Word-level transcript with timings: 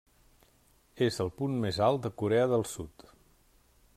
És 1.07 1.19
el 1.25 1.29
punt 1.41 1.59
més 1.67 1.79
alt 1.89 2.07
de 2.07 2.11
Corea 2.23 2.49
del 2.55 2.69
Sud. 2.73 3.09